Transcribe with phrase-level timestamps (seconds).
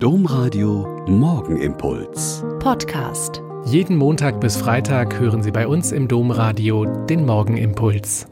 [0.00, 2.44] Domradio Morgenimpuls.
[2.60, 3.42] Podcast.
[3.64, 8.28] Jeden Montag bis Freitag hören Sie bei uns im Domradio den Morgenimpuls.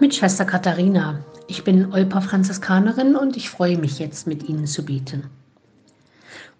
[0.00, 1.24] Mit Schwester Katharina.
[1.46, 5.30] Ich bin Olpa Franziskanerin und ich freue mich jetzt mit Ihnen zu beten.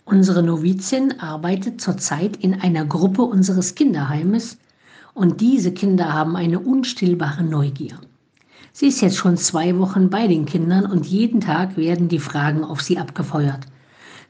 [0.07, 4.57] Unsere Novizin arbeitet zurzeit in einer Gruppe unseres Kinderheimes
[5.13, 8.01] und diese Kinder haben eine unstillbare Neugier.
[8.73, 12.65] Sie ist jetzt schon zwei Wochen bei den Kindern und jeden Tag werden die Fragen
[12.65, 13.67] auf sie abgefeuert.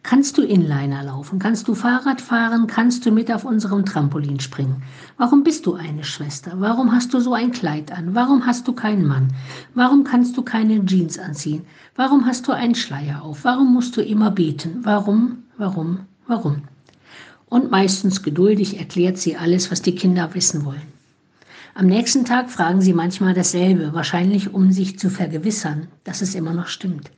[0.02, 1.38] Kannst du Inliner laufen?
[1.38, 2.66] Kannst du Fahrrad fahren?
[2.66, 4.82] Kannst du mit auf unserem Trampolin springen?
[5.16, 6.52] Warum bist du eine Schwester?
[6.56, 8.14] Warum hast du so ein Kleid an?
[8.14, 9.32] Warum hast du keinen Mann?
[9.74, 11.66] Warum kannst du keine Jeans anziehen?
[11.96, 13.44] Warum hast du einen Schleier auf?
[13.44, 14.80] Warum musst du immer beten?
[14.82, 16.62] Warum, warum, warum?
[17.48, 20.96] Und meistens geduldig erklärt sie alles, was die Kinder wissen wollen.
[21.74, 26.54] Am nächsten Tag fragen sie manchmal dasselbe, wahrscheinlich um sich zu vergewissern, dass es immer
[26.54, 27.10] noch stimmt.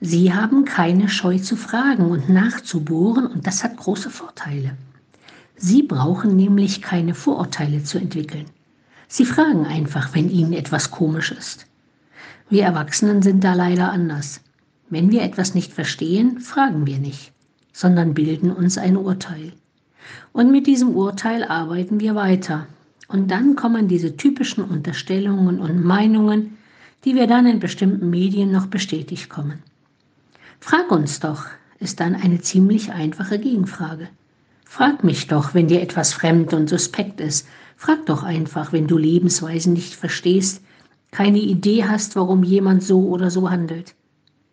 [0.00, 4.76] Sie haben keine Scheu zu fragen und nachzubohren und das hat große Vorteile.
[5.56, 8.44] Sie brauchen nämlich keine Vorurteile zu entwickeln.
[9.08, 11.66] Sie fragen einfach, wenn ihnen etwas komisch ist.
[12.50, 14.40] Wir Erwachsenen sind da leider anders.
[14.90, 17.32] Wenn wir etwas nicht verstehen, fragen wir nicht,
[17.72, 19.52] sondern bilden uns ein Urteil.
[20.32, 22.66] Und mit diesem Urteil arbeiten wir weiter.
[23.08, 26.58] Und dann kommen diese typischen Unterstellungen und Meinungen,
[27.04, 29.62] die wir dann in bestimmten Medien noch bestätigt kommen.
[30.60, 31.44] Frag uns doch,
[31.78, 34.08] ist dann eine ziemlich einfache Gegenfrage.
[34.64, 37.46] Frag mich doch, wenn dir etwas fremd und suspekt ist.
[37.76, 40.62] Frag doch einfach, wenn du Lebensweisen nicht verstehst,
[41.10, 43.94] keine Idee hast, warum jemand so oder so handelt.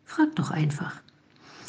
[0.05, 1.01] Frag doch einfach.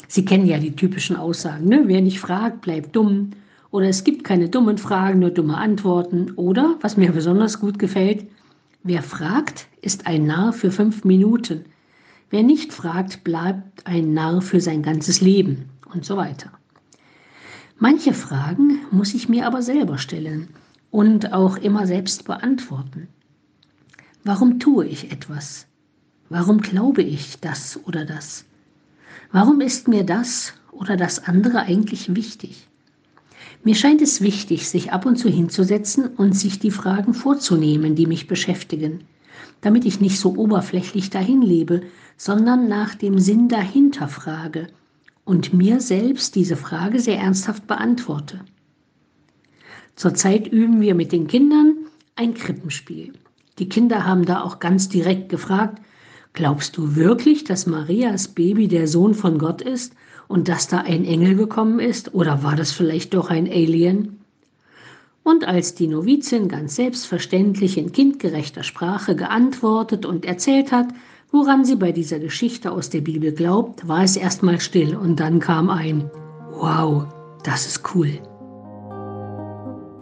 [0.07, 1.83] Sie kennen ja die typischen Aussagen, ne?
[1.87, 3.31] Wer nicht fragt, bleibt dumm.
[3.71, 6.31] Oder es gibt keine dummen Fragen, nur dumme Antworten.
[6.35, 8.27] Oder, was mir besonders gut gefällt,
[8.83, 11.65] wer fragt, ist ein Narr für fünf Minuten.
[12.29, 16.51] Wer nicht fragt, bleibt ein Narr für sein ganzes Leben und so weiter.
[17.77, 20.49] Manche Fragen muss ich mir aber selber stellen
[20.91, 23.07] und auch immer selbst beantworten.
[24.23, 25.67] Warum tue ich etwas?
[26.29, 28.45] Warum glaube ich das oder das?
[29.31, 32.67] Warum ist mir das oder das andere eigentlich wichtig?
[33.63, 38.07] Mir scheint es wichtig, sich ab und zu hinzusetzen und sich die Fragen vorzunehmen, die
[38.07, 39.03] mich beschäftigen
[39.61, 41.81] damit ich nicht so oberflächlich dahin lebe,
[42.17, 44.67] sondern nach dem Sinn dahinter frage
[45.25, 48.41] und mir selbst diese Frage sehr ernsthaft beantworte.
[49.95, 51.75] Zurzeit üben wir mit den Kindern
[52.15, 53.13] ein Krippenspiel.
[53.59, 55.81] Die Kinder haben da auch ganz direkt gefragt,
[56.33, 59.93] glaubst du wirklich, dass Marias Baby der Sohn von Gott ist
[60.27, 64.19] und dass da ein Engel gekommen ist oder war das vielleicht doch ein Alien?
[65.25, 70.89] Und als die Novizin ganz selbstverständlich in kindgerechter Sprache geantwortet und erzählt hat,
[71.31, 75.39] woran sie bei dieser Geschichte aus der Bibel glaubt, war es erstmal still und dann
[75.39, 76.11] kam ein
[76.51, 77.07] Wow,
[77.43, 78.19] das ist cool.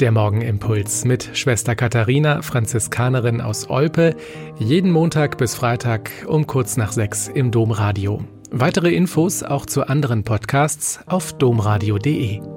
[0.02, 4.18] Der Morgenimpuls mit Schwester Katharina, Franziskanerin aus Olpe,
[4.60, 8.22] jeden Montag bis Freitag um kurz nach sechs im Domradio.
[8.52, 12.53] Weitere Infos auch zu anderen Podcasts auf domradio.de.